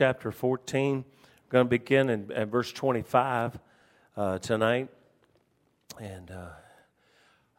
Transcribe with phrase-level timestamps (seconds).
[0.00, 0.98] chapter 14.
[0.98, 1.04] I'm
[1.48, 3.58] going to begin in, in verse 25
[4.16, 4.86] uh, tonight.
[6.00, 6.50] And uh,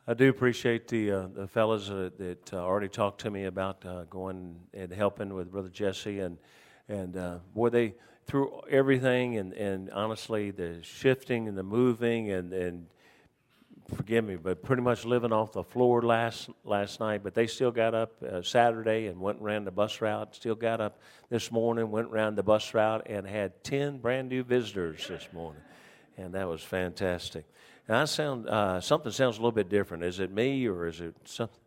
[0.08, 3.86] I do appreciate the, uh, the fellows that, that uh, already talked to me about
[3.86, 6.21] uh, going and helping with Brother Jesse.
[6.21, 6.38] And,
[6.88, 12.53] and uh, boy, they, through everything, and, and honestly, the shifting and the moving and,
[12.53, 12.87] and
[13.96, 17.21] forgive me, but pretty much living off the floor last last night.
[17.23, 20.35] But they still got up uh, Saturday and went ran the bus route.
[20.35, 20.99] Still got up
[21.30, 25.62] this morning, went around the bus route, and had ten brand new visitors this morning,
[26.17, 27.45] and that was fantastic.
[27.88, 30.03] And I sound uh, something sounds a little bit different.
[30.03, 31.59] Is it me or is it something?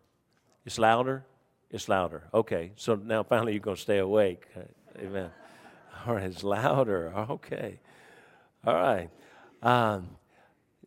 [0.64, 1.24] It's louder.
[1.70, 2.24] It's louder.
[2.32, 4.46] Okay, so now finally you're going to stay awake.
[4.98, 5.30] Amen.
[6.06, 7.12] All right, it's louder.
[7.30, 7.80] Okay.
[8.64, 9.10] All right.
[9.62, 10.10] Um,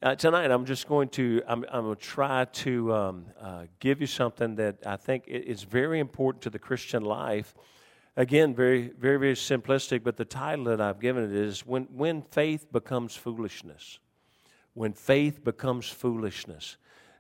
[0.04, 4.02] uh, tonight, I'm just going to I'm, I'm going to try to um, uh, give
[4.02, 7.56] you something that I think is very important to the Christian life.
[8.18, 12.22] Again, very very very simplistic, but the title that I've given it is when when
[12.24, 14.00] faith becomes foolishness.
[14.74, 16.76] When faith becomes foolishness.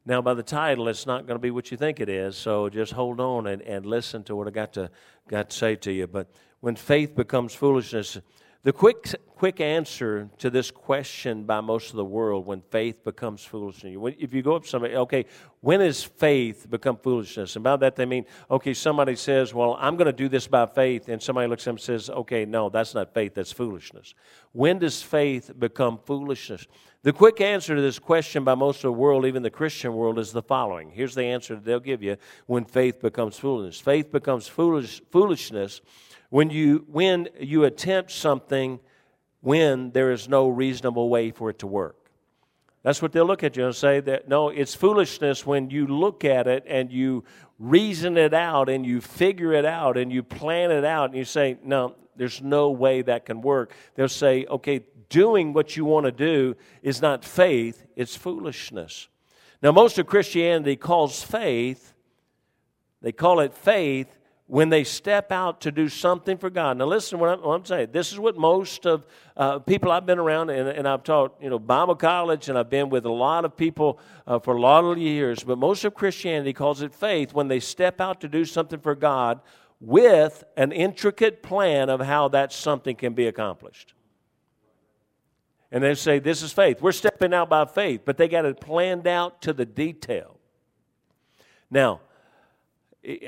[0.05, 2.69] Now, by the title, it's not going to be what you think it is, so
[2.69, 4.91] just hold on and, and listen to what I got to
[5.29, 6.07] got to say to you.
[6.07, 8.19] But when faith becomes foolishness,
[8.65, 13.45] the quick, quick answer to this question by most of the world when faith becomes
[13.45, 13.95] foolishness.
[14.17, 15.27] If you go up to somebody, okay,
[15.61, 17.55] when is faith become foolishness?
[17.55, 20.65] And by that they mean, okay, somebody says, well, I'm going to do this by
[20.65, 24.15] faith, and somebody looks at them and says, okay, no, that's not faith, that's foolishness.
[24.51, 26.65] When does faith become foolishness?
[27.03, 30.17] The quick answer to this question by most of the world, even the Christian world,
[30.17, 30.89] is the following.
[30.89, 33.79] Here's the answer that they'll give you when faith becomes foolishness.
[33.79, 35.81] Faith becomes foolish, foolishness
[36.35, 38.77] when you, when you attempt something
[39.39, 42.09] when there is no reasonable way for it to work.
[42.83, 46.25] That's what they'll look at you and say that no, it's foolishness when you look
[46.25, 47.23] at it and you
[47.57, 51.23] reason it out and you figure it out and you plan it out and you
[51.23, 53.71] say, no, there's no way that can work.
[53.95, 59.07] They'll say, okay, doing what you want to do is not faith, it's foolishness.
[59.61, 61.93] Now, most of Christianity calls faith,
[63.01, 64.17] they call it faith
[64.47, 66.77] when they step out to do something for God.
[66.77, 67.89] Now, listen what I'm, what I'm saying.
[67.91, 71.49] This is what most of uh, people I've been around, and, and, I've taught, you
[71.49, 74.83] know, Bible college, and I've been with a lot of people uh, for a lot
[74.83, 78.45] of years, but most of Christianity calls it faith when they step out to do
[78.45, 79.41] something for God
[79.79, 83.93] with an intricate plan of how that something can be accomplished.
[85.71, 86.81] And they say, This is faith.
[86.81, 90.37] We're stepping out by faith, but they got it planned out to the detail.
[91.69, 92.01] Now,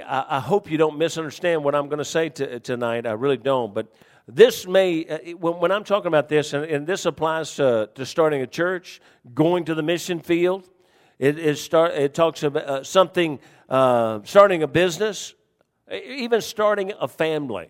[0.07, 3.05] I, hope you don't misunderstand what I'm going to say to, tonight.
[3.05, 3.73] I really don't.
[3.73, 3.93] But
[4.27, 8.05] this may, uh, when, when I'm talking about this, and, and this applies to, to,
[8.05, 8.99] starting a church,
[9.33, 10.67] going to the mission field,
[11.19, 13.39] it, it, start, it talks about uh, something,
[13.69, 15.35] uh, starting a business,
[15.91, 17.69] even starting a family.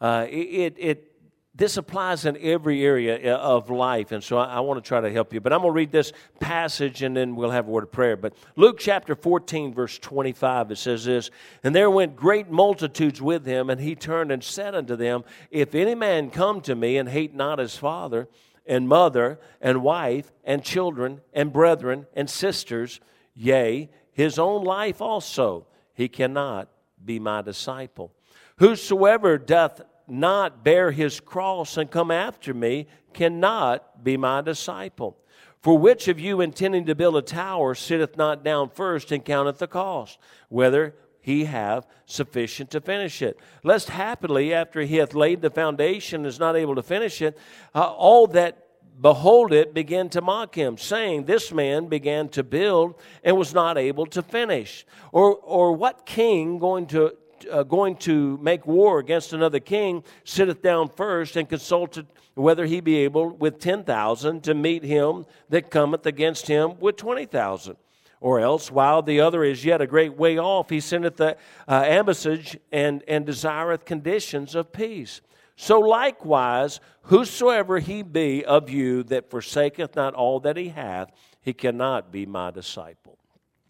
[0.00, 1.12] Uh, it, it,
[1.56, 5.00] this applies in every area uh, of life, and so I, I, want to try
[5.00, 5.40] to help you.
[5.40, 8.16] But I'm going to read this passage, and then we'll have a word of prayer.
[8.16, 11.30] But Luke chapter 14, verse 25, it says this
[11.62, 15.74] And there went great multitudes with him, and he turned and said unto them, If
[15.74, 18.28] any man come to me and hate not his father,
[18.66, 23.00] and mother, and wife, and children, and brethren, and sisters,
[23.34, 26.68] yea, his own life also, he cannot
[27.02, 28.12] be my disciple.
[28.58, 35.16] Whosoever doth not bear his cross and come after me cannot be my disciple.
[35.62, 39.58] For which of you intending to build a tower sitteth not down first and counteth
[39.58, 40.18] the cost,
[40.48, 43.40] whether he have sufficient to finish it?
[43.64, 47.36] Lest happily, after he hath laid the foundation, is not able to finish it,
[47.74, 48.66] uh, all that
[49.00, 52.94] behold it begin to mock him, saying, This man began to build
[53.24, 54.86] and was not able to finish.
[55.12, 57.16] Or, or what king going to
[57.50, 62.80] uh, going to make war against another king sitteth down first and consulteth whether he
[62.80, 67.76] be able with 10,000 to meet him that cometh against him with 20,000.
[68.20, 71.36] Or else, while the other is yet a great way off, he sendeth the
[71.68, 75.20] uh, ambassage and, and desireth conditions of peace.
[75.56, 81.10] So likewise, whosoever he be of you that forsaketh not all that he hath,
[81.40, 83.18] he cannot be my disciple.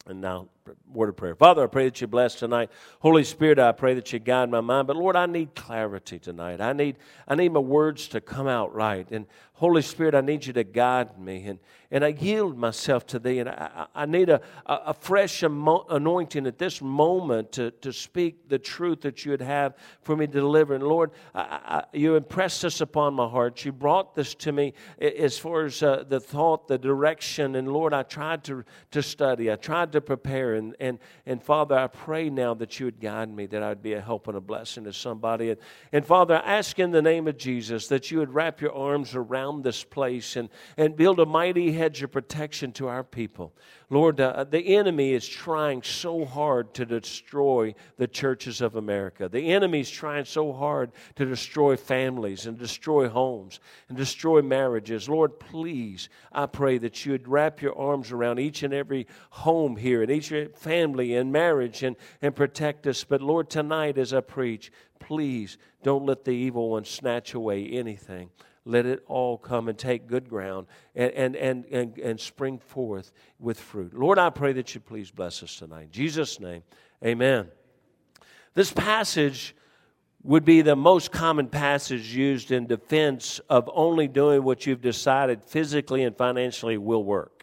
[0.06, 0.48] And now
[0.92, 1.34] word of prayer.
[1.34, 2.70] Father, I pray that you bless tonight.
[3.00, 4.86] Holy Spirit, I pray that you guide my mind.
[4.86, 6.60] But Lord, I need clarity tonight.
[6.60, 6.96] I need,
[7.28, 9.10] I need my words to come out right.
[9.10, 11.44] And Holy Spirit, I need you to guide me.
[11.46, 11.58] And,
[11.90, 13.38] and I yield myself to thee.
[13.38, 18.58] And I, I need a, a fresh anointing at this moment to, to speak the
[18.58, 20.74] truth that you would have for me to deliver.
[20.74, 23.64] And Lord, I, I, you impressed this upon my heart.
[23.64, 27.56] You brought this to me as far as uh, the thought, the direction.
[27.56, 31.76] And Lord, I tried to, to study, I tried to prepare And, and, and Father,
[31.76, 34.40] I pray now that you would guide me, that I'd be a help and a
[34.40, 35.50] blessing to somebody.
[35.50, 35.60] And,
[35.92, 39.14] and Father, I ask in the name of Jesus that you would wrap your arms
[39.14, 43.52] around this place and, and build a mighty hedge of protection to our people.
[43.88, 49.28] Lord, uh, the enemy is trying so hard to destroy the churches of America.
[49.28, 55.08] The enemy is trying so hard to destroy families and destroy homes and destroy marriages.
[55.08, 59.76] Lord, please, I pray that you would wrap your arms around each and every home
[59.76, 63.04] here and each family and marriage and, and protect us.
[63.04, 68.30] But Lord, tonight as I preach, please don't let the evil one snatch away anything
[68.66, 73.12] let it all come and take good ground and, and, and, and, and spring forth
[73.38, 73.94] with fruit.
[73.94, 75.84] Lord, I pray that you please bless us tonight.
[75.84, 76.62] In Jesus' name,
[77.04, 77.48] amen.
[78.54, 79.54] This passage
[80.24, 85.44] would be the most common passage used in defense of only doing what you've decided
[85.44, 87.35] physically and financially will work.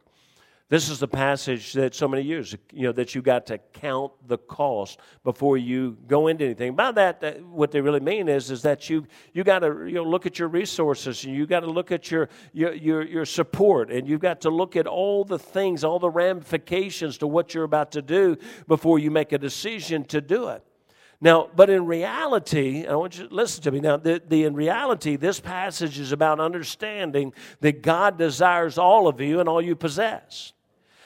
[0.69, 4.11] This is the passage that so many years, you know, that you got to count
[4.27, 6.75] the cost before you go into anything.
[6.75, 10.03] By that, what they really mean is, is that you you got to you know
[10.03, 13.91] look at your resources and you got to look at your, your your your support
[13.91, 17.65] and you've got to look at all the things, all the ramifications to what you're
[17.65, 18.37] about to do
[18.67, 20.63] before you make a decision to do it.
[21.23, 23.95] Now, but in reality, I want you to listen to me now.
[23.95, 27.31] The, the, in reality, this passage is about understanding
[27.61, 30.51] that God desires all of you and all you possess.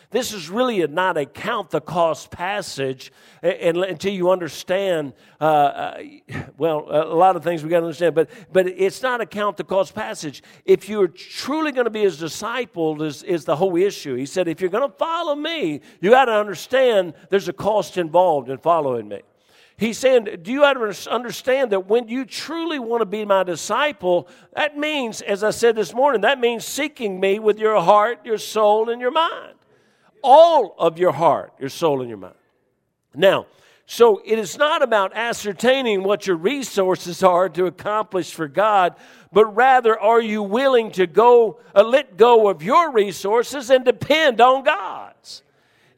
[0.10, 3.12] This is really a, not a count the cost passage
[3.44, 6.04] until you understand, uh, uh,
[6.58, 9.58] well, a lot of things we got to understand, but, but it's not a count
[9.58, 10.42] the cost passage.
[10.66, 14.16] If you're truly going to be his disciple, is, is the whole issue.
[14.16, 18.00] He said, if you're going to follow me, you got to understand there's a cost
[18.00, 19.22] involved in following me.
[19.78, 24.78] He's saying, Do you understand that when you truly want to be my disciple, that
[24.78, 28.90] means, as I said this morning, that means seeking me with your heart, your soul,
[28.90, 29.54] and your mind
[30.24, 32.36] all of your heart, your soul, and your mind.
[33.16, 33.46] Now,
[33.86, 38.96] so it is not about ascertaining what your resources are to accomplish for God,
[39.32, 44.42] but rather are you willing to go uh, let go of your resources and depend
[44.42, 45.07] on God's?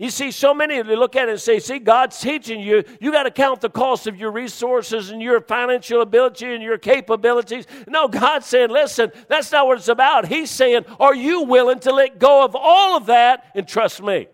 [0.01, 2.85] You see, so many of you look at it and say, see, God's teaching you,
[3.01, 6.77] you got to count the cost of your resources and your financial ability and your
[6.77, 7.67] capabilities.
[7.85, 10.29] No, God's saying, listen, that's not what it's about.
[10.29, 14.29] He's saying, are you willing to let go of all of that and trust me?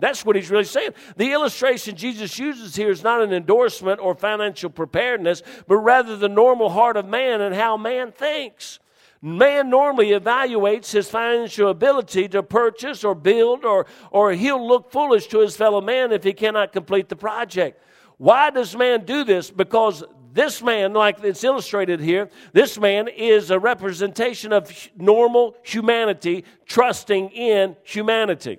[0.00, 0.90] That's what he's really saying.
[1.16, 6.28] The illustration Jesus uses here is not an endorsement or financial preparedness, but rather the
[6.28, 8.80] normal heart of man and how man thinks.
[9.20, 15.26] Man normally evaluates his financial ability to purchase or build, or, or he'll look foolish
[15.28, 17.82] to his fellow man if he cannot complete the project.
[18.16, 19.50] Why does man do this?
[19.50, 26.44] Because this man, like it's illustrated here, this man is a representation of normal humanity
[26.66, 28.58] trusting in humanity.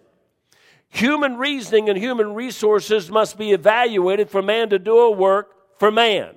[0.89, 5.91] Human reasoning and human resources must be evaluated for man to do a work for
[5.91, 6.35] man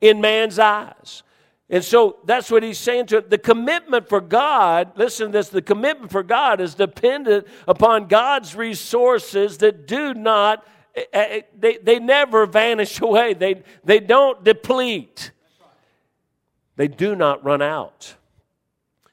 [0.00, 1.22] in man's eyes.
[1.68, 3.30] And so that's what he's saying to it.
[3.30, 8.54] The commitment for God, listen to this, the commitment for God is dependent upon God's
[8.54, 10.64] resources that do not,
[10.94, 15.32] eh, eh, they, they never vanish away, they, they don't deplete,
[16.76, 18.14] they do not run out.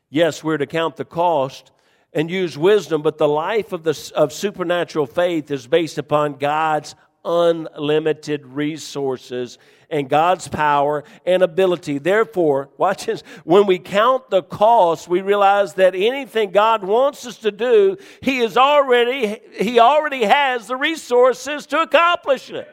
[0.10, 1.72] Yes, we're to count the cost
[2.14, 6.94] and use wisdom, but the life of, the, of supernatural faith is based upon God's
[7.26, 9.58] unlimited resources
[9.90, 12.00] and God's power and ability.
[12.00, 17.38] Therefore, watch this, when we count the cost, we realize that anything God wants us
[17.40, 22.68] to do, He is already, He already has the resources to accomplish it.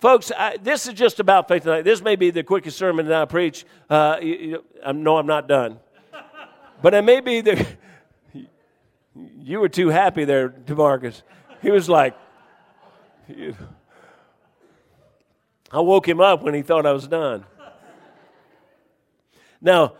[0.00, 1.82] Folks, I, this is just about faith tonight.
[1.82, 3.66] This may be the quickest sermon that I preach.
[3.90, 5.78] Uh, you, you, I know I'm not done.
[6.80, 7.66] But it may be the.
[9.42, 11.22] You were too happy there, Demarcus.
[11.62, 12.16] He was like,
[13.36, 13.56] you,
[15.70, 17.44] I woke him up when he thought I was done.
[19.60, 19.94] Now,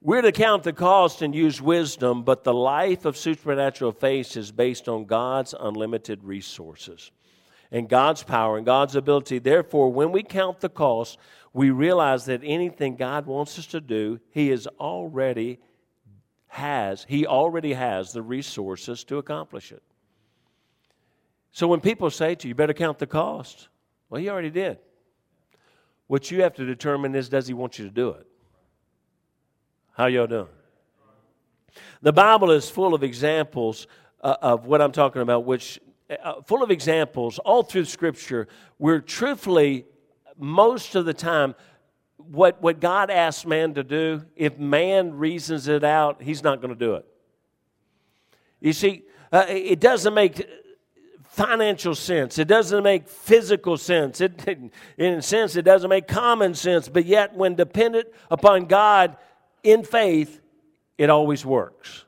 [0.00, 4.50] we're to count the cost and use wisdom, but the life of supernatural faith is
[4.50, 7.12] based on God's unlimited resources
[7.70, 9.38] and God's power and God's ability.
[9.38, 11.18] Therefore, when we count the cost,
[11.52, 15.60] we realize that anything God wants us to do, He is already
[16.48, 19.82] has, He already has the resources to accomplish it.
[21.52, 23.68] So when people say to you, you better count the cost,
[24.08, 24.78] well, he already did.
[26.06, 28.26] What you have to determine is does he want you to do it?
[29.96, 30.48] How y'all doing?
[32.00, 33.86] The Bible is full of examples
[34.22, 35.78] uh, of what I'm talking about, which
[36.10, 39.86] uh, full of examples all through Scripture where truthfully,
[40.38, 41.54] most of the time,
[42.16, 46.72] what, what God asks man to do, if man reasons it out, he's not going
[46.72, 47.06] to do it.
[48.60, 50.46] You see, Uh, it doesn't make
[51.32, 52.38] financial sense.
[52.38, 54.20] It doesn't make physical sense.
[54.20, 54.46] It,
[54.98, 56.90] in a sense, it doesn't make common sense.
[56.90, 59.16] But yet, when dependent upon God
[59.62, 60.40] in faith,
[60.98, 62.04] it always works.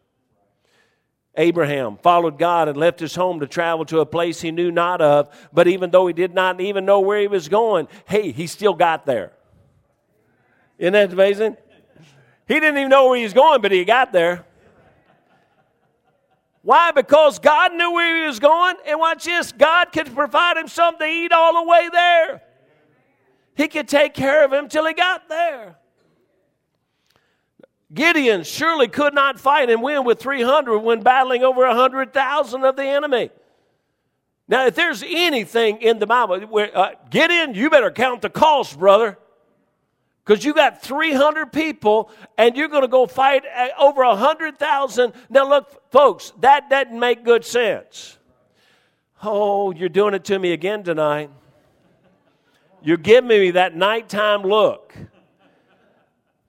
[1.36, 5.00] Abraham followed God and left his home to travel to a place he knew not
[5.00, 5.34] of.
[5.54, 8.74] But even though he did not even know where he was going, hey, he still
[8.74, 9.32] got there.
[10.78, 11.56] Isn't that amazing?
[12.46, 14.44] He didn't even know where he was going, but he got there.
[16.64, 16.92] Why?
[16.92, 18.76] Because God knew where he was going.
[18.86, 22.42] And watch this God could provide him something to eat all the way there.
[23.54, 25.76] He could take care of him till he got there.
[27.92, 32.84] Gideon surely could not fight and win with 300 when battling over 100,000 of the
[32.84, 33.30] enemy.
[34.48, 38.78] Now, if there's anything in the Bible, where, uh, Gideon, you better count the cost,
[38.78, 39.18] brother.
[40.24, 45.12] Because you got 300 people and you're going to go fight uh, over 100,000.
[45.28, 48.16] Now, look, folks, that doesn't make good sense.
[49.22, 51.30] Oh, you're doing it to me again tonight.
[52.82, 54.94] You're giving me that nighttime look.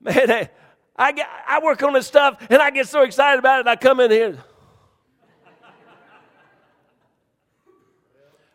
[0.00, 0.48] Man,
[0.96, 3.76] I, get, I work on this stuff and I get so excited about it, I
[3.76, 4.38] come in here.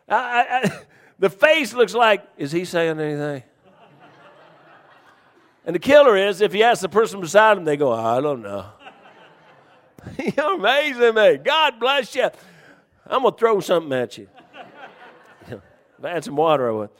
[0.08, 0.78] I, I,
[1.20, 3.44] the face looks like, is he saying anything?
[5.64, 8.42] And the killer is if you ask the person beside him, they go, I don't
[8.42, 8.66] know.
[10.36, 11.42] You're amazing, man.
[11.42, 12.28] God bless you.
[13.06, 14.28] I'm going to throw something at you.
[15.48, 15.60] if
[16.02, 16.90] I had some water, I would.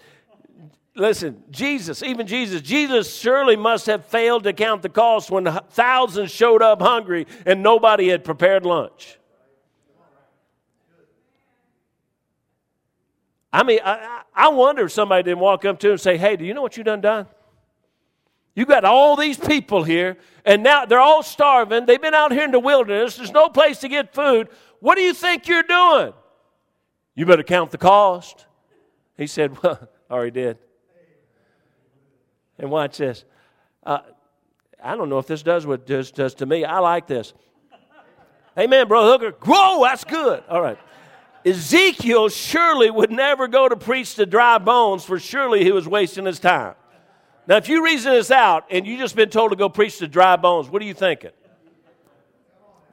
[0.95, 6.31] Listen, Jesus, even Jesus, Jesus surely must have failed to count the cost when thousands
[6.31, 9.19] showed up hungry and nobody had prepared lunch.
[13.53, 16.37] I mean, I, I wonder if somebody didn't walk up to him and say, Hey,
[16.37, 17.27] do you know what you done done?
[18.55, 21.87] You got all these people here, and now they're all starving.
[21.87, 23.17] They've been out here in the wilderness.
[23.17, 24.49] There's no place to get food.
[24.81, 26.13] What do you think you're doing?
[27.15, 28.47] You better count the cost.
[29.17, 30.59] He said, Well, I already did.
[32.59, 33.25] And watch this.
[33.85, 34.01] Uh,
[34.83, 36.65] I don't know if this does what this does to me.
[36.65, 37.33] I like this.
[38.59, 39.37] Amen, Brother Hooker.
[39.47, 40.45] Whoa, that's good.
[40.49, 40.79] All right.
[41.45, 46.27] Ezekiel surely would never go to preach to dry bones, for surely he was wasting
[46.27, 46.75] his time.
[47.47, 50.07] Now, if you reason this out and you just been told to go preach to
[50.07, 51.33] dry bones, what are you thinking?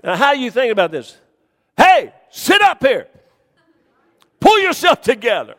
[0.04, 1.18] Now, how are you thinking about this?
[1.78, 3.08] Hey, sit up here.
[4.40, 5.56] Pull yourself together.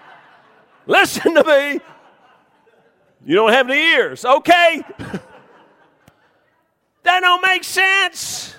[0.86, 1.80] Listen to me.
[3.24, 4.82] You don't have any ears, okay?
[7.02, 8.54] that don't make sense.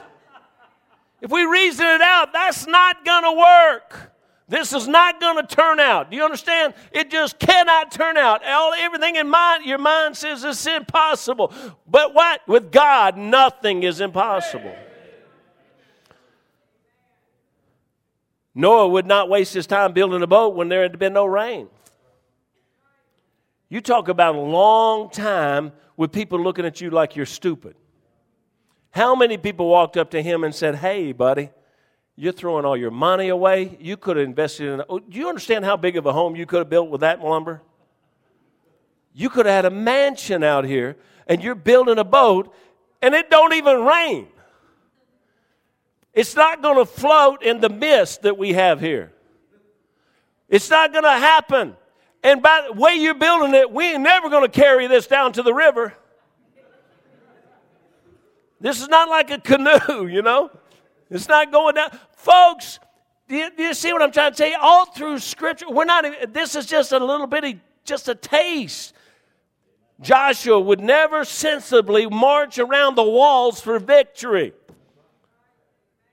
[1.21, 4.08] If we reason it out, that's not going to work.
[4.49, 6.09] This is not going to turn out.
[6.09, 6.73] Do you understand?
[6.91, 8.43] It just cannot turn out.
[8.43, 11.53] All, everything in mind, your mind says it's impossible.
[11.87, 12.45] But what?
[12.47, 14.75] With God, nothing is impossible.
[18.55, 21.69] Noah would not waste his time building a boat when there had been no rain.
[23.69, 27.75] You talk about a long time with people looking at you like you're stupid.
[28.89, 31.51] How many people walked up to him and said, Hey, buddy,
[32.19, 33.77] you're throwing all your money away.
[33.79, 34.83] You could have invested in.
[34.89, 37.21] Oh, do you understand how big of a home you could have built with that
[37.21, 37.61] lumber?
[39.13, 40.97] You could have had a mansion out here,
[41.27, 42.53] and you're building a boat,
[43.01, 44.27] and it don't even rain.
[46.13, 49.13] It's not going to float in the mist that we have here.
[50.49, 51.77] It's not going to happen.
[52.21, 55.31] And by the way you're building it, we ain't never going to carry this down
[55.33, 55.93] to the river.
[58.59, 60.51] This is not like a canoe, you know.
[61.09, 61.89] It's not going down.
[62.15, 62.79] Folks,
[63.27, 64.53] do you, do you, see what I'm trying to say?
[64.53, 68.93] All through Scripture, we're not, even, this is just a little bitty, just a taste.
[70.01, 74.53] Joshua would never sensibly march around the walls for victory.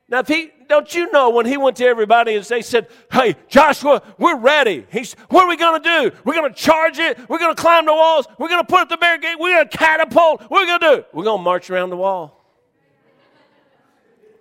[0.08, 3.36] Now, if he, don't you know when he went to everybody and they said, Hey,
[3.48, 4.86] Joshua, we're ready.
[4.90, 6.16] He's, what are we going to do?
[6.24, 7.18] We're going to charge it.
[7.28, 8.26] We're going to climb the walls.
[8.38, 9.36] We're going to put up the barricade.
[9.38, 10.42] We're going to catapult.
[10.42, 11.04] What are we going to do?
[11.12, 12.35] We're going to march around the wall.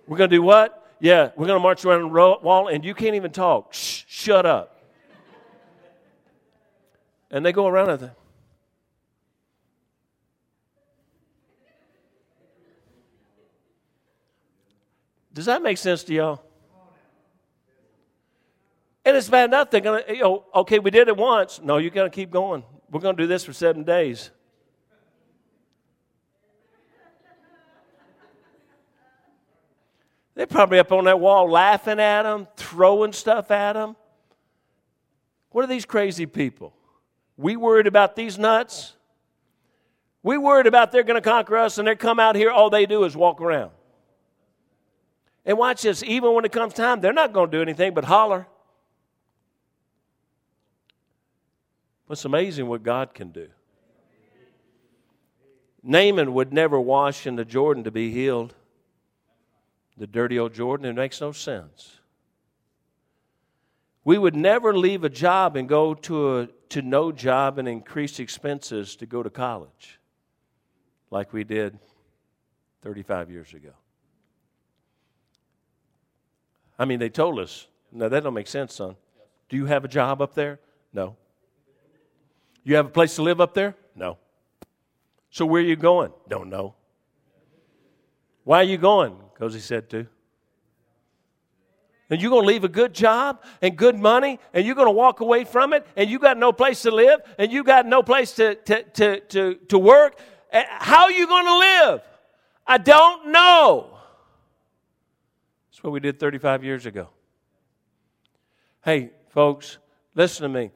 [0.06, 0.82] We're going to do what?
[1.00, 3.74] Yeah, we're going to march around the wall and you can't even talk.
[3.74, 4.72] Shh, shut up.
[7.30, 8.10] And they go around it.
[15.34, 16.42] Does that make sense to y'all?
[19.04, 21.60] And it's bad enough they're going to, you know, okay, we did it once.
[21.62, 22.64] No, you're going to keep going.
[22.90, 24.30] We're going to do this for seven days.
[30.36, 33.96] They're probably up on that wall laughing at them, throwing stuff at them.
[35.50, 36.74] What are these crazy people?
[37.38, 38.92] We worried about these nuts?
[40.22, 42.84] We worried about they're going to conquer us and they come out here, all they
[42.84, 43.70] do is walk around.
[45.46, 48.04] And watch this, even when it comes time, they're not going to do anything but
[48.04, 48.46] holler.
[52.10, 53.48] It's amazing what God can do.
[55.82, 58.54] Naaman would never wash in the Jordan to be healed.
[59.96, 62.00] The dirty old Jordan, it makes no sense.
[64.04, 68.20] We would never leave a job and go to, a, to no job and increase
[68.20, 69.98] expenses to go to college
[71.10, 71.78] like we did
[72.82, 73.72] 35 years ago.
[76.78, 78.96] I mean, they told us, no, that don't make sense, son.
[79.48, 80.60] Do you have a job up there?
[80.92, 81.16] No.
[82.64, 83.74] You have a place to live up there?
[83.94, 84.18] No.
[85.30, 86.12] So where are you going?
[86.28, 86.74] Don't know.
[88.44, 89.16] Why are you going?
[89.36, 90.06] Because he said to.
[92.08, 94.92] And you're going to leave a good job and good money, and you're going to
[94.92, 98.02] walk away from it, and you got no place to live, and you got no
[98.02, 100.18] place to, to, to, to, to work.
[100.52, 102.00] Eh, how are you going to live?
[102.66, 103.98] I don't know.
[105.70, 107.10] That's what we did 35 years ago.
[108.82, 109.78] Hey, folks,
[110.14, 110.70] listen to me.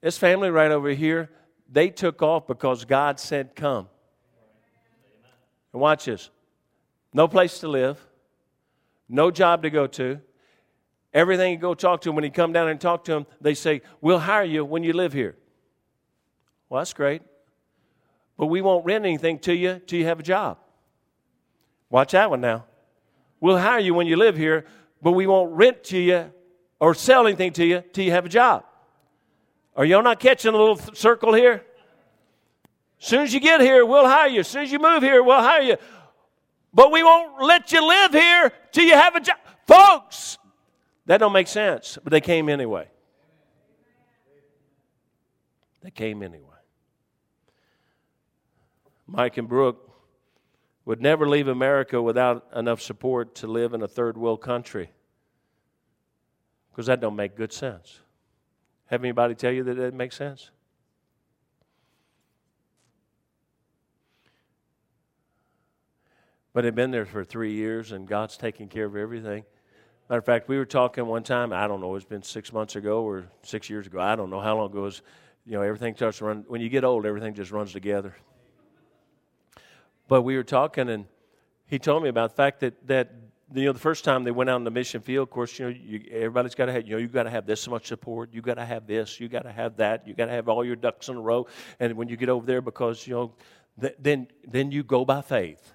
[0.00, 1.30] This family right over here,
[1.70, 3.88] they took off because God said, Come.
[5.72, 6.30] And watch this
[7.14, 7.98] no place to live,
[9.08, 10.20] no job to go to.
[11.14, 13.54] Everything you go talk to them, when you come down and talk to them, they
[13.54, 15.36] say, We'll hire you when you live here.
[16.68, 17.22] Well, that's great.
[18.36, 20.58] But we won't rent anything to you till you have a job.
[21.88, 22.64] Watch that one now.
[23.40, 24.66] We'll hire you when you live here,
[25.00, 26.32] but we won't rent to you
[26.80, 28.64] or sell anything to you till you have a job.
[29.76, 31.64] Are y'all not catching a little circle here?
[33.00, 34.40] As soon as you get here, we'll hire you.
[34.40, 35.76] As soon as you move here, we'll hire you.
[36.74, 39.36] But we won't let you live here till you have a job.
[39.66, 40.38] Folks,
[41.06, 41.96] that don't make sense.
[42.02, 42.88] But they came anyway.
[45.82, 46.48] They came anyway.
[49.06, 49.90] Mike and Brooke
[50.84, 54.90] would never leave America without enough support to live in a third world country.
[56.70, 58.00] Because that don't make good sense.
[58.86, 60.50] Have anybody tell you that it makes sense?
[66.54, 69.44] But they've been there for three years, and God's taking care of everything.
[70.08, 71.52] Matter of fact, we were talking one time.
[71.52, 71.96] I don't know.
[71.96, 74.00] It's been six months ago or six years ago.
[74.00, 75.02] I don't know how long ago it was.
[75.44, 76.44] You know, everything starts to run.
[76.46, 78.14] When you get old, everything just runs together.
[80.06, 81.06] But we were talking, and
[81.66, 83.12] he told me about the fact that that
[83.52, 85.66] you know, the first time they went out in the mission field, of course, you
[85.66, 88.30] know, you, everybody's got to have, you know, you got to have this much support.
[88.32, 89.20] You've got to have this.
[89.20, 90.06] You've got to have that.
[90.06, 91.46] You've got to have all your ducks in a row.
[91.80, 93.32] And when you get over there, because you know,
[93.80, 95.72] th- then then you go by faith.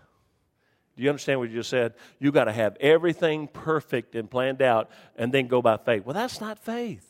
[1.00, 1.94] Do you understand what you just said?
[2.20, 6.04] You got to have everything perfect and planned out, and then go by faith.
[6.04, 7.06] Well, that's not faith.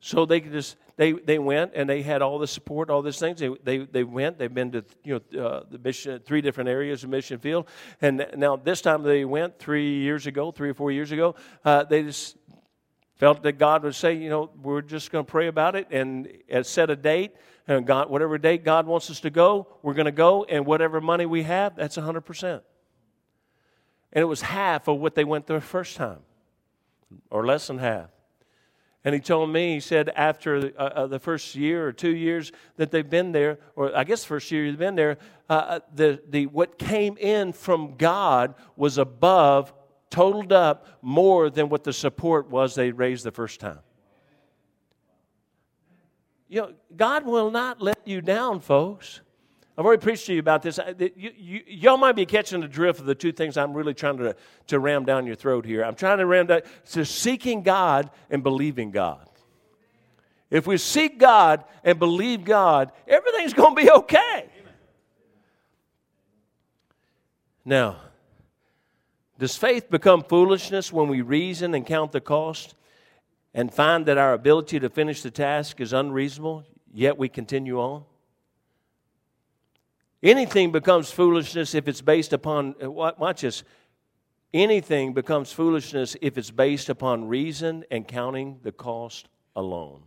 [0.00, 3.40] So they just they, they went and they had all the support, all these things.
[3.40, 4.38] They, they, they went.
[4.38, 7.66] They've been to you know uh, the mission, three different areas of mission field,
[8.02, 11.34] and now this time they went three years ago, three or four years ago.
[11.64, 12.36] Uh, they just
[13.20, 16.26] felt that God would say, you know, we're just going to pray about it and
[16.62, 17.32] set a date.
[17.68, 21.02] And God, whatever date God wants us to go, we're going to go, and whatever
[21.02, 22.62] money we have, that's hundred percent.
[24.14, 26.20] And it was half of what they went the first time,
[27.28, 28.08] or less than half.
[29.04, 32.52] And he told me, he said, after uh, uh, the first year or two years
[32.76, 36.22] that they've been there, or I guess first year they've been there, uh, uh, the,
[36.28, 39.74] the, what came in from God was above,
[40.10, 43.78] totaled up more than what the support was they raised the first time.
[46.48, 49.20] You know, God will not let you down, folks.
[49.78, 50.78] I've already preached to you about this.
[50.98, 54.18] You, you, y'all might be catching the drift of the two things I'm really trying
[54.18, 55.84] to, to ram down your throat here.
[55.84, 59.26] I'm trying to ram down to seeking God and believing God.
[60.50, 64.50] If we seek God and believe God, everything's going to be okay.
[67.64, 67.96] Now,
[69.40, 72.74] does faith become foolishness when we reason and count the cost
[73.54, 78.04] and find that our ability to finish the task is unreasonable, yet we continue on?
[80.22, 83.64] Anything becomes foolishness if it's based upon, uh, watch this.
[84.52, 90.02] Anything becomes foolishness if it's based upon reason and counting the cost alone.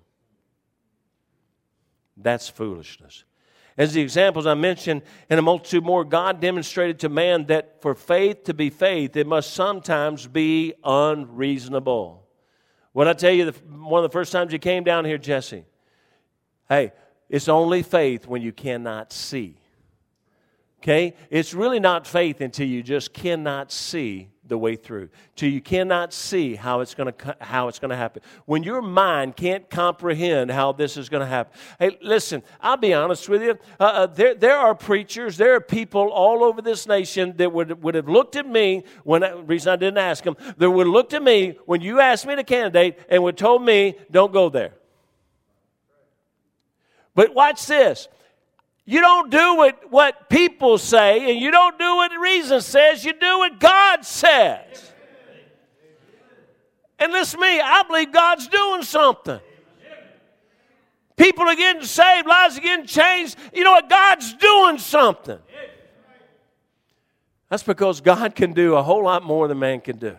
[2.17, 3.23] That's foolishness.
[3.77, 7.95] As the examples I mentioned, and a multitude more, God demonstrated to man that for
[7.95, 12.27] faith to be faith, it must sometimes be unreasonable.
[12.91, 15.65] What I tell you, one of the first times you came down here, Jesse,
[16.69, 16.93] hey,
[17.29, 19.57] it's only faith when you cannot see.
[20.79, 21.15] Okay?
[21.31, 26.13] It's really not faith until you just cannot see the way through, till you cannot
[26.13, 28.21] see how it's going to how it's going to happen.
[28.45, 31.57] When your mind can't comprehend how this is going to happen.
[31.79, 33.57] Hey, listen, I'll be honest with you.
[33.79, 37.81] Uh, uh, there there are preachers, there are people all over this nation that would
[37.81, 40.35] would have looked at me when the reason I didn't ask them.
[40.57, 43.63] That would have looked at me when you asked me to candidate and would told
[43.63, 44.73] me don't go there.
[47.15, 48.07] But watch this.
[48.85, 53.13] You don't do what, what people say, and you don't do what reason says, you
[53.13, 54.91] do what God says.
[56.99, 59.39] And listen to me, I believe God's doing something.
[61.15, 63.37] People are getting saved, lives are getting changed.
[63.53, 63.89] You know what?
[63.89, 65.39] God's doing something.
[67.49, 70.17] That's because God can do a whole lot more than man can do.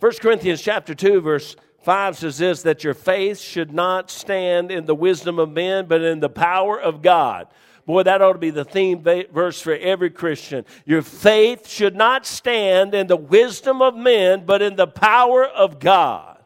[0.00, 1.56] 1 Corinthians chapter 2, verse
[1.88, 6.02] 5 says this that your faith should not stand in the wisdom of men, but
[6.02, 7.46] in the power of God.
[7.86, 10.66] Boy, that ought to be the theme verse for every Christian.
[10.84, 15.78] Your faith should not stand in the wisdom of men, but in the power of
[15.78, 16.36] God.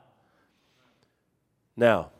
[1.76, 2.12] Now,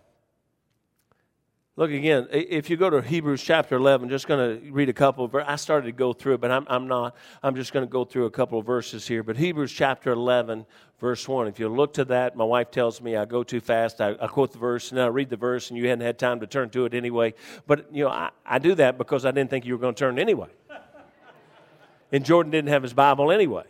[1.75, 5.25] Look again, if you go to Hebrews chapter 11, just going to read a couple
[5.25, 7.17] of I started to go through it, but I'm, I'm not.
[7.43, 9.23] I'm just going to go through a couple of verses here.
[9.23, 10.67] But Hebrews chapter 11,
[11.03, 11.49] verse 1.
[11.49, 14.01] If you look to that, my wife tells me I go too fast.
[14.01, 16.39] I, I quote the verse and I read the verse, and you hadn't had time
[16.41, 17.35] to turn to it anyway.
[17.67, 19.99] But, you know, I, I do that because I didn't think you were going to
[19.99, 20.47] turn anyway.
[22.13, 23.65] and Jordan didn't have his Bible anyway.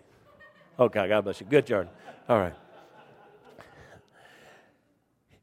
[0.79, 1.47] Okay, God bless you.
[1.47, 1.90] Good, Jordan.
[2.29, 2.55] All right.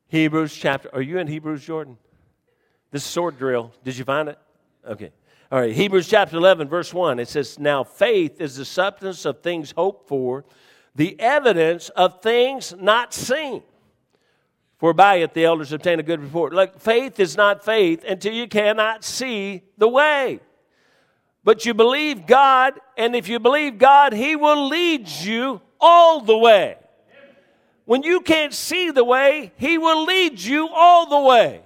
[0.10, 0.94] Hebrews chapter.
[0.94, 1.98] Are you in Hebrews, Jordan?
[2.92, 4.38] This sword drill, did you find it?
[4.88, 5.12] Okay.
[5.52, 7.18] All right, Hebrews chapter 11, verse 1.
[7.18, 10.46] It says, Now faith is the substance of things hoped for,
[11.00, 13.64] the evidence of things not seen.
[14.80, 16.52] For by it the elders obtain a good report.
[16.52, 20.42] Like faith is not faith until you cannot see the way.
[21.42, 26.38] But you believe God, and if you believe God, He will lead you all the
[26.38, 26.76] way.
[27.86, 31.62] When you can't see the way, He will lead you all the way.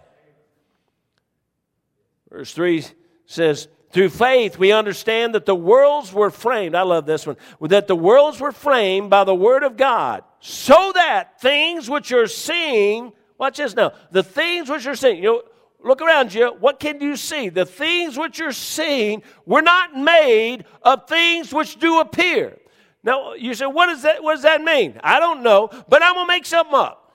[2.30, 2.86] Verse 3
[3.26, 6.76] says, Through faith we understand that the worlds were framed.
[6.76, 7.38] I love this one.
[7.62, 12.28] That the worlds were framed by the word of God, so that things which you're
[12.28, 15.44] seeing, watch this now, the things which you're seeing, you know,
[15.84, 16.56] look around you.
[16.60, 17.50] What can you see?
[17.50, 22.58] The things which you're seen were not made of things which do appear.
[23.04, 25.00] Now, you say, what does that, what does that mean?
[25.04, 27.12] I don't know, but I'm going to make something up.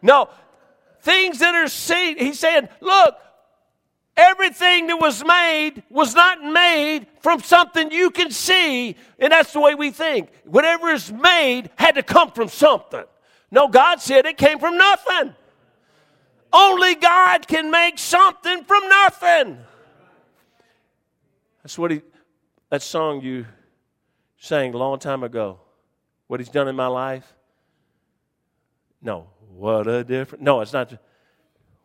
[0.00, 0.28] No,
[1.00, 3.16] things that are seen, he's saying, look,
[4.20, 9.60] Everything that was made was not made from something you can see, and that's the
[9.60, 10.30] way we think.
[10.44, 13.04] Whatever is made had to come from something.
[13.50, 15.34] No, God said it came from nothing.
[16.52, 19.58] Only God can make something from nothing.
[21.62, 22.02] That's what he,
[22.68, 23.46] that song you
[24.36, 25.60] sang a long time ago.
[26.26, 27.26] What he's done in my life.
[29.00, 30.44] No, what a difference.
[30.44, 30.90] No, it's not.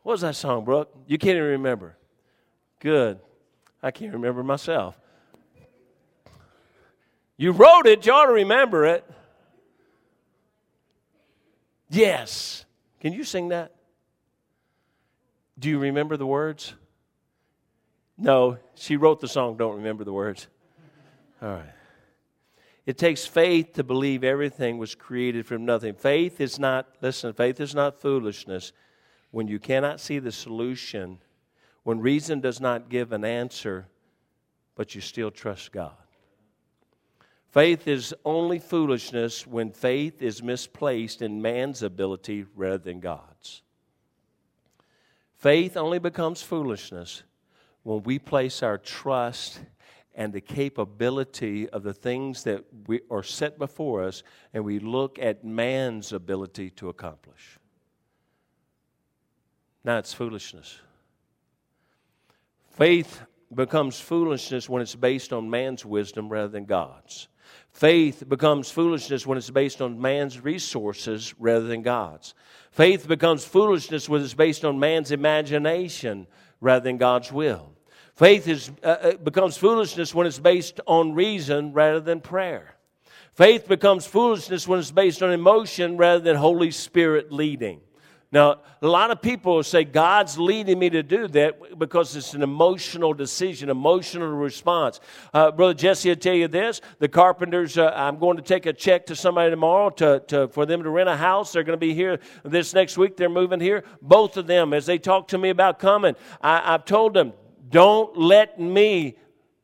[0.04, 0.94] What was that song, Brooke?
[1.08, 1.96] You can't even remember.
[2.86, 3.20] Good.
[3.82, 4.96] I can't remember myself.
[7.36, 9.04] You wrote it, you ought to remember it.
[11.90, 12.64] Yes.
[13.00, 13.74] Can you sing that?
[15.58, 16.76] Do you remember the words?
[18.20, 20.48] No, she wrote the song, don't remember the words.
[21.42, 21.74] All right.
[22.86, 25.96] It takes faith to believe everything was created from nothing.
[25.96, 28.74] Faith is not, listen, faith is not foolishness.
[29.32, 31.18] When you cannot see the solution,
[31.86, 33.88] when reason does not give an answer,
[34.74, 35.94] but you still trust God.
[37.48, 43.62] Faith is only foolishness when faith is misplaced in man's ability rather than God's.
[45.36, 47.22] Faith only becomes foolishness
[47.84, 49.60] when we place our trust
[50.16, 54.24] and the capability of the things that we are set before us
[54.56, 57.60] and we look at man's ability to accomplish.
[59.84, 60.80] Now it's foolishness.
[62.76, 63.22] Faith
[63.54, 67.30] becomes foolishness when it's based on man's wisdom rather than God's.
[67.72, 72.34] Faith becomes foolishness when it's based on man's resources rather than God's.
[72.72, 76.28] Faith becomes foolishness when it's based on man's imagination
[76.60, 77.72] rather than God's will.
[78.14, 82.76] Faith is, uh, uh becomes foolishness when it's based on reason rather than prayer.
[83.36, 87.80] Faith becomes foolishness when it's based on emotion rather than Holy Spirit leading.
[88.36, 92.44] Now, a lot of people say God's leading me to do that because it's an
[92.44, 95.00] emotional decision, emotional response.
[95.34, 97.78] Uh, Brother Jesse will tell you this: the carpenters.
[97.78, 100.90] Uh, I'm going to take a check to somebody tomorrow to, to for them to
[100.90, 101.54] rent a house.
[101.54, 103.16] They're going to be here this next week.
[103.16, 103.86] They're moving here.
[104.02, 107.32] Both of them, as they talk to me about coming, I, I've told them,
[107.70, 109.16] don't let me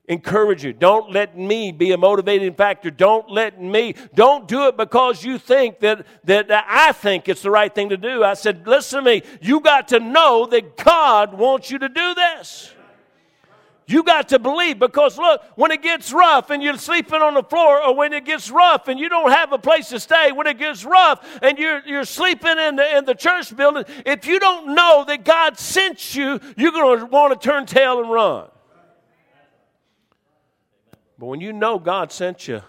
[0.07, 0.73] encourage you.
[0.73, 2.91] Don't let me be a motivating factor.
[2.91, 3.95] Don't let me.
[4.13, 7.97] Don't do it because you think that, that, I think it's the right thing to
[7.97, 8.23] do.
[8.23, 9.23] I said, listen to me.
[9.41, 12.73] You got to know that God wants you to do this.
[13.87, 17.43] You got to believe because look, when it gets rough and you're sleeping on the
[17.43, 20.47] floor, or when it gets rough and you don't have a place to stay, when
[20.47, 24.39] it gets rough and you're, you're sleeping in the, in the church building, if you
[24.39, 28.47] don't know that God sent you, you're going to want to turn tail and run.
[31.21, 32.63] But when you know God sent you,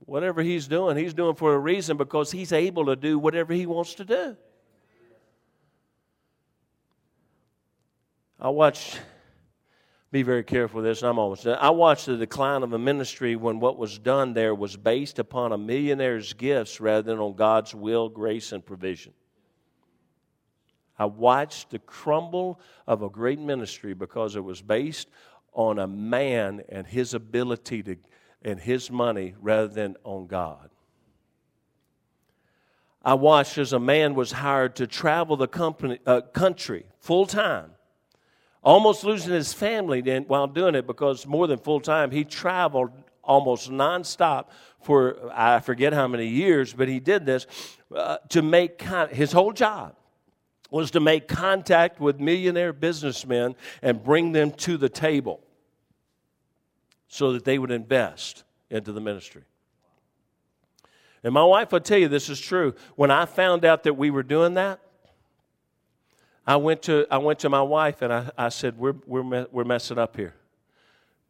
[0.00, 3.64] whatever He's doing, He's doing for a reason because He's able to do whatever He
[3.64, 4.36] wants to do.
[8.38, 9.00] I watched,
[10.12, 11.56] be very careful with this, I'm almost done.
[11.58, 15.52] I watched the decline of a ministry when what was done there was based upon
[15.52, 19.14] a millionaire's gifts rather than on God's will, grace, and provision.
[20.98, 25.08] I watched the crumble of a great ministry because it was based
[25.52, 27.96] on a man and his ability to
[28.42, 30.70] and his money rather than on God.
[33.02, 37.72] I watched as a man was hired to travel the company, uh, country full time,
[38.62, 42.90] almost losing his family while doing it because more than full time, he traveled
[43.22, 44.46] almost nonstop
[44.82, 47.46] for I forget how many years, but he did this
[47.94, 49.94] uh, to make con- his whole job
[50.70, 55.40] was to make contact with millionaire businessmen and bring them to the table
[57.08, 59.42] so that they would invest into the ministry.
[61.22, 62.74] And my wife will tell you this is true.
[62.96, 64.80] When I found out that we were doing that,
[66.46, 69.64] I went to, I went to my wife and I, I said, we're, we're, we're
[69.64, 70.34] messing up here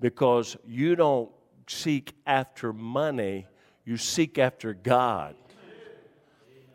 [0.01, 1.31] because you don't
[1.67, 3.47] seek after money,
[3.85, 5.35] you seek after God.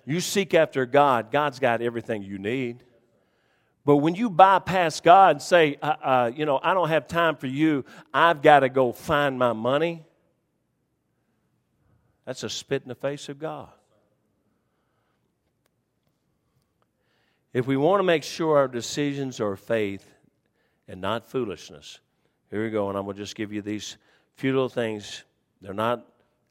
[0.06, 2.84] You seek after God, God's got everything you need.
[3.86, 7.36] But when you bypass God and say, uh, uh, you know, I don't have time
[7.36, 10.04] for you, I've got to go find my money,
[12.26, 13.70] that's a spit in the face of God.
[17.54, 20.06] If we want to make sure our decisions are faith
[20.88, 22.00] and not foolishness,
[22.50, 23.98] here we go, and I'm going to just give you these
[24.34, 25.24] few little things.
[25.62, 26.06] They're not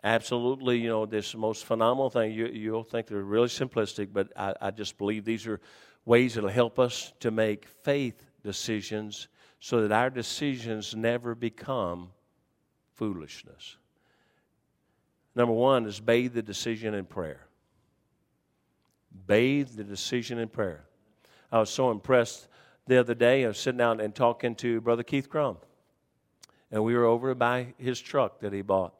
[0.04, 2.32] absolutely, you know, this most phenomenal thing.
[2.32, 5.60] You, you'll think they're really simplistic, but I, I just believe these are
[6.04, 12.10] ways that'll help us to make faith decisions so that our decisions never become
[12.92, 13.78] foolishness.
[15.34, 17.46] Number one is bathe the decision in prayer.
[19.26, 20.84] Bathe the decision in prayer.
[21.50, 22.48] I was so impressed
[22.86, 23.44] the other day.
[23.44, 25.56] I was sitting down and talking to Brother Keith Crum.
[26.70, 28.94] And we were over by his truck that he bought.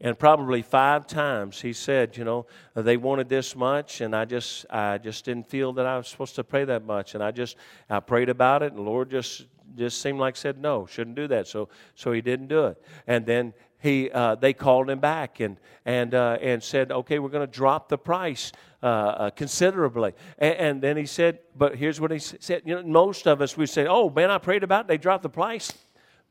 [0.00, 4.64] And probably five times he said, you know, they wanted this much, and I just,
[4.70, 7.56] I just didn't feel that I was supposed to pray that much, and I just,
[7.90, 11.26] I prayed about it, and the Lord just, just seemed like said no, shouldn't do
[11.28, 11.48] that.
[11.48, 12.82] So, so he didn't do it.
[13.08, 17.28] And then he, uh, they called him back and and uh, and said, okay, we're
[17.28, 18.50] going to drop the price
[18.82, 20.14] uh, uh, considerably.
[20.38, 22.62] And, and, then he said, but here's what he said.
[22.64, 24.88] You know, most of us we say, oh man, I prayed about it.
[24.88, 25.72] They dropped the price.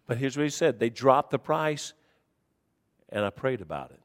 [0.07, 1.93] But here's what he said: they dropped the price
[3.09, 3.99] and I prayed about it.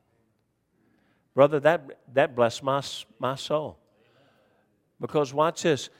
[1.34, 2.82] Brother, that, that blessed my,
[3.18, 3.78] my soul.
[5.00, 5.90] Because watch this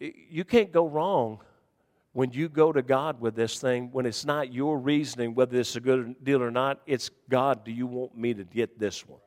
[0.00, 1.40] you can't go wrong
[2.12, 5.74] when you go to God with this thing, when it's not your reasoning whether it's
[5.76, 9.20] a good deal or not, it's God, do you want me to get this one?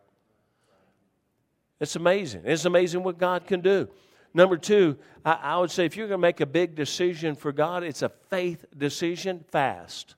[1.79, 2.41] It's amazing.
[2.45, 3.87] It's amazing what God can do.
[4.33, 7.51] Number two, I, I would say if you're going to make a big decision for
[7.51, 10.15] God, it's a faith decision, fast.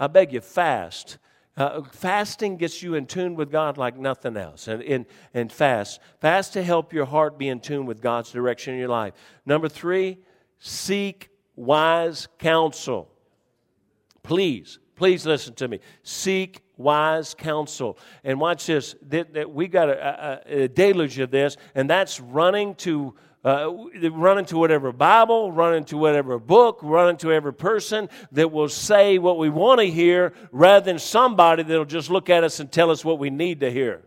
[0.00, 1.18] I beg you, fast.
[1.58, 4.68] Uh, fasting gets you in tune with God like nothing else.
[4.68, 6.00] And, and, and fast.
[6.20, 9.12] Fast to help your heart be in tune with God's direction in your life.
[9.44, 10.18] Number three,
[10.60, 13.10] seek wise counsel.
[14.22, 15.80] Please, please listen to me.
[16.04, 17.98] Seek wise counsel.
[18.22, 18.94] And watch this.
[19.08, 23.72] That, that we got a, a, a deluge of this, and that's running to uh,
[24.10, 29.18] run into whatever Bible, run into whatever book, run into every person that will say
[29.18, 32.90] what we want to hear rather than somebody that'll just look at us and tell
[32.90, 34.02] us what we need to hear.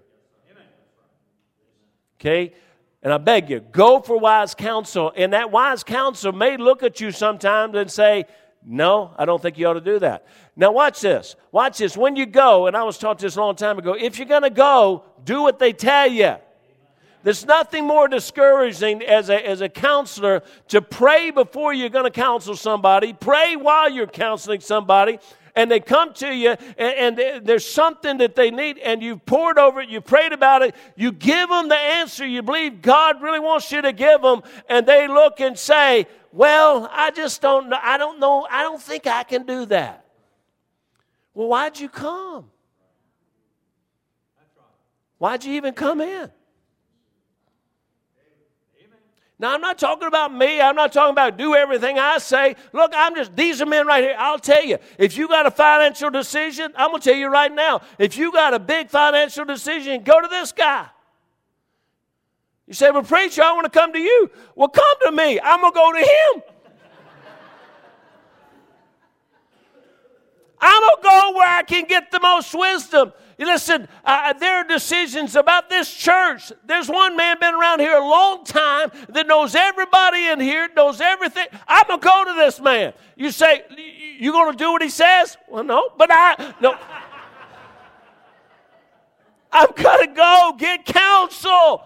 [2.19, 2.53] Okay?
[3.01, 5.11] And I beg you, go for wise counsel.
[5.15, 8.25] And that wise counsel may look at you sometimes and say,
[8.63, 10.27] no, I don't think you ought to do that.
[10.55, 11.35] Now, watch this.
[11.51, 11.97] Watch this.
[11.97, 14.43] When you go, and I was taught this a long time ago, if you're going
[14.43, 16.35] to go, do what they tell you.
[17.23, 22.11] There's nothing more discouraging as a, as a counselor to pray before you're going to
[22.11, 25.19] counsel somebody, pray while you're counseling somebody,
[25.55, 29.57] and they come to you and, and, there's something that they need and you've poured
[29.57, 33.39] over it, you prayed about it, you give them the answer you believe God really
[33.39, 37.77] wants you to give them, and they look and say, Well, I just don't know.
[37.81, 38.47] I don't know.
[38.49, 40.05] I don't think I can do that.
[41.33, 42.49] Well, why'd you come?
[45.17, 46.31] Why'd you even come in?
[49.41, 50.61] Now, I'm not talking about me.
[50.61, 52.55] I'm not talking about do everything I say.
[52.73, 54.15] Look, I'm just, these are men right here.
[54.15, 57.51] I'll tell you, if you got a financial decision, I'm going to tell you right
[57.51, 60.85] now, if you got a big financial decision, go to this guy.
[62.67, 64.29] You say, well, preacher, I want to come to you.
[64.55, 65.39] Well, come to me.
[65.39, 66.43] I'm going to go to him.
[70.61, 73.13] I'm going to go where I can get the most wisdom.
[73.39, 76.53] Listen, uh, there are decisions about this church.
[76.63, 81.01] There's one man been around here a long time that knows everybody in here, knows
[81.01, 81.47] everything.
[81.67, 82.93] I'm going to go to this man.
[83.15, 83.63] You say,
[84.19, 85.37] you're going to do what he says?
[85.49, 86.77] Well, no, but I, no.
[89.51, 91.83] I'm going to go get counsel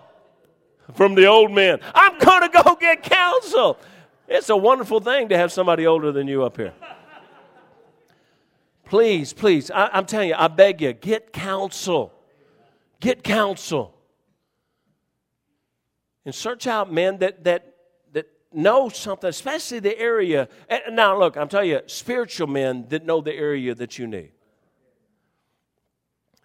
[0.94, 1.80] from the old men.
[1.94, 3.80] I'm going to go get counsel.
[4.28, 6.74] It's a wonderful thing to have somebody older than you up here.
[8.86, 12.14] Please, please, I, am telling you, I beg you, get counsel.
[13.00, 13.94] Get counsel.
[16.24, 17.76] And search out men that, that,
[18.14, 20.48] that know something, especially the area.
[20.70, 24.32] And now, look, I'm telling you, spiritual men that know the area that you need.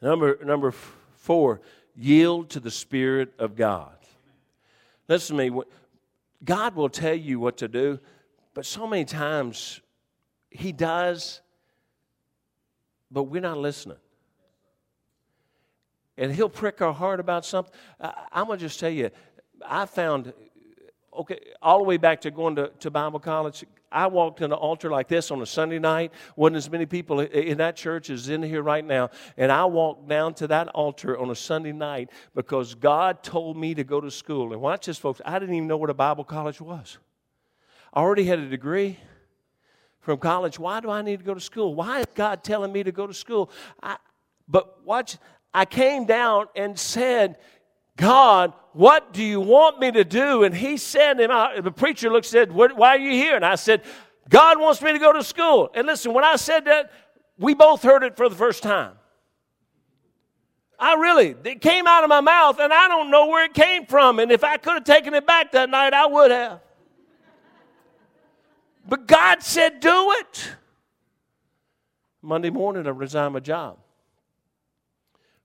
[0.02, 0.72] Number, number
[1.16, 1.60] four,
[1.94, 3.92] yield to the Spirit of God.
[5.08, 5.62] Listen to me.
[6.42, 8.00] God will tell you what to do,
[8.54, 9.80] but so many times
[10.48, 11.42] He does
[13.10, 13.98] but we're not listening.
[16.16, 17.72] And he'll prick our heart about something.
[18.32, 19.10] I'm going to just tell you,
[19.66, 20.32] I found,
[21.18, 24.52] okay, all the way back to going to, to Bible college, I walked in an
[24.52, 26.12] altar like this on a Sunday night.
[26.36, 29.10] Wasn't as many people in that church as in here right now.
[29.36, 33.74] And I walked down to that altar on a Sunday night because God told me
[33.74, 34.52] to go to school.
[34.52, 35.20] And watch this, folks.
[35.24, 36.98] I didn't even know what a Bible college was.
[37.92, 38.98] I already had a degree
[40.00, 40.58] from college.
[40.58, 41.74] Why do I need to go to school?
[41.74, 43.50] Why is God telling me to go to school?
[43.82, 43.96] I,
[44.48, 45.18] but watch,
[45.52, 47.36] I came down and said,
[47.96, 50.44] God, what do you want me to do?
[50.44, 53.36] And he said, and I, the preacher looked said, Why are you here?
[53.36, 53.82] And I said,
[54.28, 55.70] God wants me to go to school.
[55.74, 56.92] And listen, when I said that,
[57.38, 58.92] we both heard it for the first time.
[60.78, 63.84] I really, it came out of my mouth, and I don't know where it came
[63.84, 64.18] from.
[64.18, 66.60] And if I could have taken it back that night, I would have.
[68.90, 70.56] But God said, do it.
[72.20, 73.78] Monday morning, I resigned my job.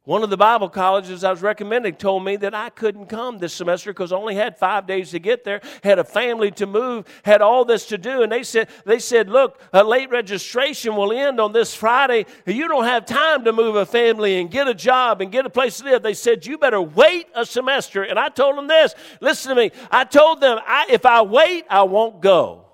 [0.03, 3.53] One of the Bible colleges I was recommending told me that I couldn't come this
[3.53, 7.05] semester because I only had five days to get there, had a family to move,
[7.23, 8.23] had all this to do.
[8.23, 12.25] And they said, they said, look, a late registration will end on this Friday.
[12.47, 15.51] You don't have time to move a family and get a job and get a
[15.51, 16.01] place to live.
[16.01, 18.01] They said, you better wait a semester.
[18.01, 18.95] And I told them this.
[19.21, 19.71] Listen to me.
[19.91, 22.64] I told them, I, if I wait, I won't go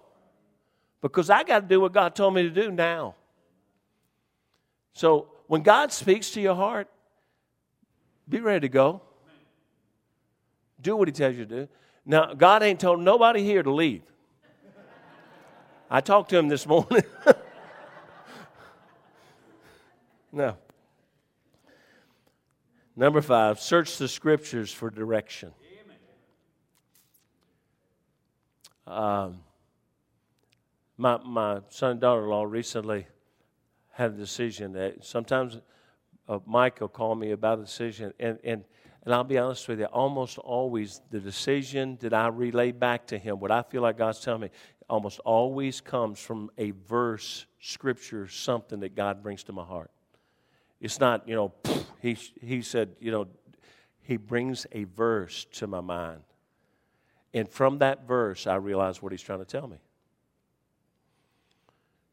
[1.02, 3.16] because I got to do what God told me to do now.
[4.94, 6.88] So when God speaks to your heart,
[8.30, 9.02] be ready to go.
[10.80, 11.68] Do what He tells you to do.
[12.06, 14.02] Now, God ain't told nobody here to leave.
[15.90, 17.04] I talked to him this morning.
[20.32, 20.56] no.
[22.96, 25.52] Number five, search the scriptures for direction.
[28.88, 29.42] Um,
[31.02, 33.08] my, my son and daughter in law recently
[33.94, 35.58] had a decision that sometimes
[36.30, 38.64] uh, Mike will call me about a decision, and, and,
[39.04, 43.18] and I'll be honest with you, almost always the decision that I relay back to
[43.18, 44.50] him, what I feel like God's telling me,
[44.88, 49.90] almost always comes from a verse, scripture, something that God brings to my heart.
[50.80, 51.54] It's not, you know,
[52.00, 53.28] he, he said, you know,
[54.04, 56.22] he brings a verse to my mind.
[57.34, 59.78] And from that verse, I realize what he's trying to tell me.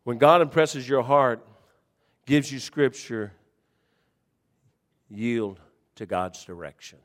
[0.09, 1.47] When God impresses your heart,
[2.25, 3.31] gives you scripture,
[5.11, 5.61] yield
[5.97, 6.99] to God's direction.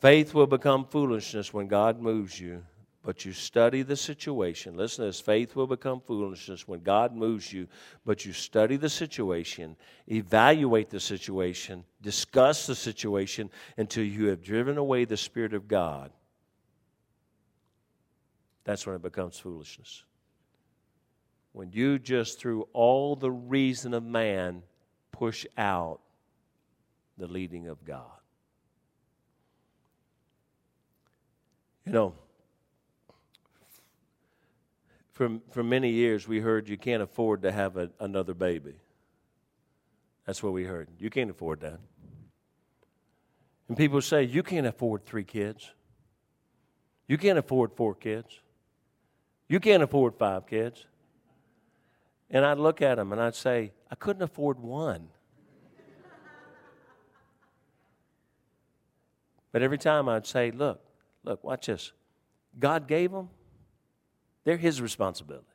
[0.00, 2.62] Faith will become foolishness when God moves you,
[3.02, 4.78] but you study the situation.
[4.78, 7.68] Listen to this faith will become foolishness when God moves you,
[8.06, 14.78] but you study the situation, evaluate the situation, discuss the situation until you have driven
[14.78, 16.10] away the Spirit of God.
[18.64, 20.05] That's when it becomes foolishness
[21.56, 24.62] when you just, through all the reason of man,
[25.10, 26.00] push out
[27.16, 28.04] the leading of God.
[31.86, 32.14] You know,
[35.12, 38.74] for, for many years we heard you can't afford to have a, another baby.
[40.26, 40.88] That's what we heard.
[40.98, 41.78] You can't afford that.
[43.68, 45.70] And people say, you can't afford three kids.
[47.08, 48.40] You can't afford four kids.
[49.48, 50.84] You can't afford five kids.
[52.30, 55.08] And I'd look at them and I'd say, I couldn't afford one.
[59.52, 60.80] but every time I'd say, Look,
[61.24, 61.92] look, watch this.
[62.58, 63.28] God gave them,
[64.44, 65.46] they're His responsibility.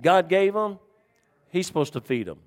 [0.00, 0.78] God gave them,
[1.50, 2.38] He's supposed to feed them.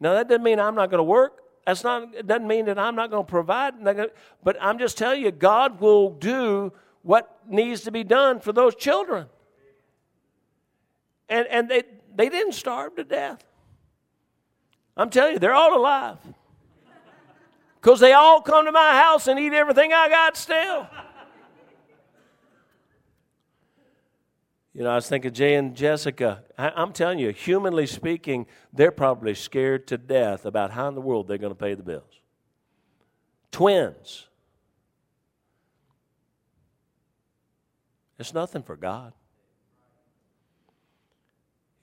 [0.00, 1.40] Now, that doesn't mean I'm not going to work.
[1.66, 3.74] That's not, it doesn't mean that I'm not going to provide.
[4.42, 8.74] But I'm just telling you, God will do what needs to be done for those
[8.74, 9.26] children.
[11.28, 11.82] And, and they,
[12.14, 13.44] they didn't starve to death.
[14.96, 16.18] I'm telling you, they're all alive.
[17.80, 20.86] Because they all come to my house and eat everything I got still.
[24.72, 26.42] You know, I was thinking Jay and Jessica.
[26.58, 31.00] I, am telling you, humanly speaking, they're probably scared to death about how in the
[31.00, 32.20] world they're going to pay the bills.
[33.52, 34.26] Twins.
[38.18, 39.12] It's nothing for God.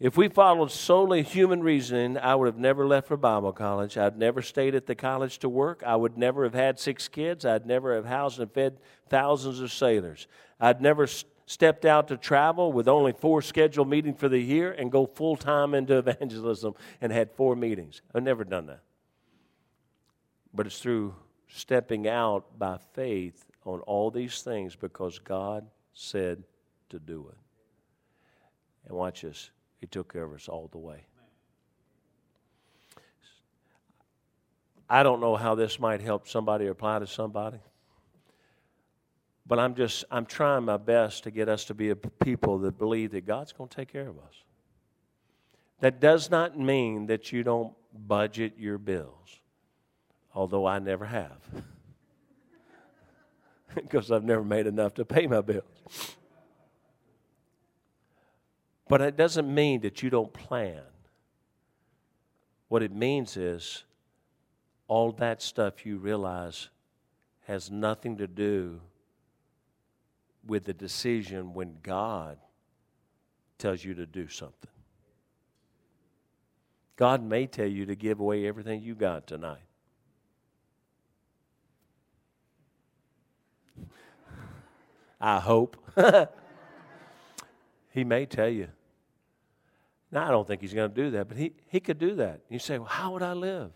[0.02, 4.00] If we followed solely human reasoning, I would have never left for Bible college.
[4.00, 5.84] I'd never stayed at the college to work.
[5.86, 7.46] I would never have had six kids.
[7.46, 8.80] I'd never have housed and fed
[9.10, 10.26] thousands of sailors.
[10.60, 11.06] I'd never
[11.46, 15.36] stepped out to travel with only four scheduled meetings for the year and go full
[15.36, 18.02] time into evangelism and had four meetings.
[18.16, 18.82] I've never done that.
[20.52, 21.14] But it's through
[21.48, 26.42] stepping out by faith on all these things because God said
[26.90, 27.38] to do it.
[28.88, 29.52] And watch this,
[29.82, 31.02] He took care of us all the way.
[34.88, 37.58] I don't know how this might help somebody or apply to somebody.
[39.48, 42.78] But I'm just, I'm trying my best to get us to be a people that
[42.78, 44.44] believe that God's going to take care of us.
[45.80, 47.74] That does not mean that you don't
[48.08, 49.40] budget your bills,
[50.36, 51.40] although I never have.
[53.76, 56.16] because I've never made enough to pay my bills.
[58.92, 60.82] But it doesn't mean that you don't plan.
[62.68, 63.86] What it means is
[64.90, 66.68] all that stuff you realize
[67.48, 68.82] has nothing to do
[70.46, 72.38] with the decision when God
[73.58, 74.70] tells you to do something.
[76.98, 79.64] God may tell you to give away everything you got tonight.
[85.22, 85.78] I hope.
[87.92, 88.68] he may tell you.
[90.12, 92.42] Now, I don't think he's going to do that, but he, he could do that.
[92.50, 93.72] You say, well, how would I live?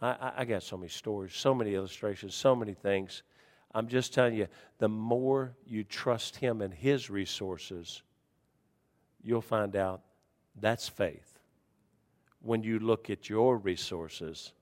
[0.00, 3.22] I, I, I got so many stories, so many illustrations, so many things.
[3.74, 4.46] I'm just telling you,
[4.78, 8.02] the more you trust him and his resources,
[9.22, 10.02] you'll find out
[10.60, 11.38] that's faith.
[12.40, 14.52] When you look at your resources,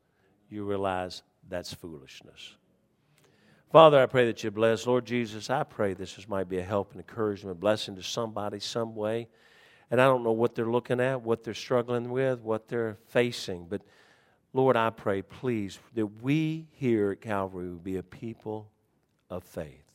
[0.48, 2.54] you realize that's foolishness.
[3.72, 4.86] Father, I pray that you bless.
[4.86, 8.94] Lord Jesus, I pray this might be a help and encouragement, blessing to somebody some
[8.94, 9.28] way.
[9.90, 13.64] And I don't know what they're looking at, what they're struggling with, what they're facing.
[13.70, 13.80] But
[14.52, 18.68] Lord, I pray, please, that we here at Calvary would be a people
[19.30, 19.86] of faith,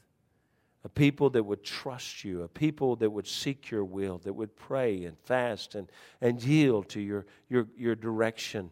[0.83, 4.55] a people that would trust you, a people that would seek your will, that would
[4.55, 5.87] pray and fast and,
[6.19, 8.71] and yield to your, your, your direction.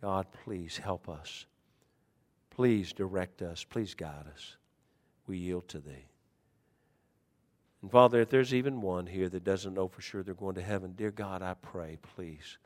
[0.00, 1.46] God, please help us.
[2.56, 3.64] Please direct us.
[3.64, 4.56] Please guide us.
[5.26, 6.08] We yield to Thee.
[7.82, 10.62] And Father, if there's even one here that doesn't know for sure they're going to
[10.62, 12.56] heaven, dear God, I pray, please,